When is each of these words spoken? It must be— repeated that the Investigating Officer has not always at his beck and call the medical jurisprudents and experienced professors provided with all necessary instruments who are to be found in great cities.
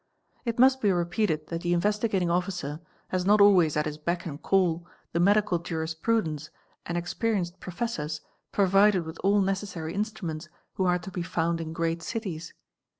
It 0.45 0.57
must 0.57 0.81
be— 0.81 0.91
repeated 0.91 1.49
that 1.49 1.61
the 1.61 1.73
Investigating 1.73 2.31
Officer 2.31 2.79
has 3.09 3.23
not 3.23 3.39
always 3.39 3.77
at 3.77 3.85
his 3.85 3.99
beck 3.99 4.25
and 4.25 4.41
call 4.41 4.87
the 5.11 5.19
medical 5.19 5.59
jurisprudents 5.59 6.49
and 6.87 6.97
experienced 6.97 7.59
professors 7.59 8.21
provided 8.51 9.05
with 9.05 9.19
all 9.19 9.41
necessary 9.41 9.93
instruments 9.93 10.49
who 10.73 10.85
are 10.87 10.97
to 10.97 11.11
be 11.11 11.21
found 11.21 11.61
in 11.61 11.71
great 11.71 12.01
cities. 12.01 12.51